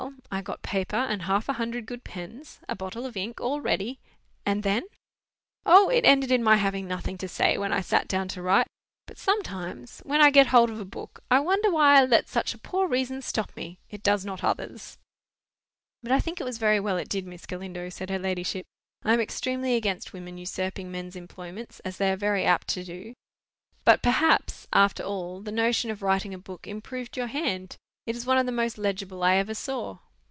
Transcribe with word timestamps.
I 0.33 0.41
got 0.41 0.63
paper 0.63 0.95
and 0.95 1.23
half 1.23 1.47
a 1.49 1.53
hundred 1.53 1.85
good 1.85 2.03
pens, 2.03 2.59
a 2.67 2.75
bottle 2.75 3.05
of 3.05 3.15
ink, 3.15 3.39
all 3.39 3.59
ready—" 3.61 3.99
"And 4.45 4.63
then—" 4.63 4.83
"O, 5.65 5.89
it 5.89 6.05
ended 6.05 6.31
in 6.31 6.41
my 6.41 6.55
having 6.55 6.87
nothing 6.87 7.17
to 7.19 7.27
say, 7.27 7.57
when 7.57 7.71
I 7.71 7.81
sat 7.81 8.07
down 8.07 8.27
to 8.29 8.41
write. 8.41 8.65
But 9.05 9.19
sometimes, 9.19 9.99
when 10.03 10.19
I 10.21 10.31
get 10.31 10.47
hold 10.47 10.71
of 10.71 10.79
a 10.79 10.85
book, 10.85 11.19
I 11.29 11.39
wonder 11.39 11.69
why 11.69 11.99
I 11.99 12.05
let 12.05 12.27
such 12.29 12.53
a 12.53 12.57
poor 12.57 12.87
reason 12.87 13.21
stop 13.21 13.55
me. 13.55 13.77
It 13.91 14.01
does 14.01 14.25
not 14.25 14.43
others." 14.43 14.97
"But 16.01 16.13
I 16.13 16.19
think 16.19 16.41
it 16.41 16.45
was 16.45 16.57
very 16.57 16.79
well 16.79 16.97
it 16.97 17.09
did, 17.09 17.27
Miss 17.27 17.45
Galindo," 17.45 17.89
said 17.89 18.09
her 18.09 18.17
ladyship. 18.19 18.65
"I 19.03 19.13
am 19.13 19.19
extremely 19.21 19.75
against 19.75 20.13
women 20.13 20.37
usurping 20.37 20.89
men's 20.89 21.15
employments, 21.17 21.81
as 21.81 21.97
they 21.97 22.09
are 22.11 22.15
very 22.17 22.45
apt 22.45 22.67
to 22.69 22.83
do. 22.83 23.13
But 23.85 24.01
perhaps, 24.01 24.65
after 24.73 25.03
all, 25.03 25.41
the 25.41 25.51
notion 25.51 25.91
of 25.91 26.01
writing 26.01 26.33
a 26.33 26.39
book 26.39 26.65
improved 26.67 27.15
your 27.17 27.27
hand. 27.27 27.75
It 28.07 28.15
is 28.15 28.25
one 28.25 28.37
of 28.39 28.45
the 28.47 28.51
most 28.53 28.77
legible 28.77 29.21
I 29.23 29.35
ever 29.35 29.53
saw." 29.53 29.97